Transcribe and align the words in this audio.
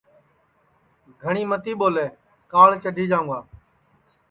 گھٹؔی 1.21 1.43
متی 1.49 1.71
ٻولے 1.79 2.05
کاݪ 2.51 2.71
چڈھی 2.83 3.05
جاوں 3.11 3.27
گا 3.29 3.39